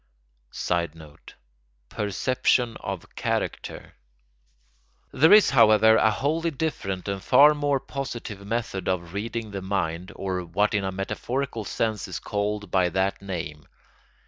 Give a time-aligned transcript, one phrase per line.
[0.49, 1.35] [Sidenote:
[1.87, 3.93] Perception of character]
[5.13, 10.11] There is, however, a wholly different and far more positive method of reading the mind,
[10.15, 13.67] or what in a metaphorical sense is called by that name.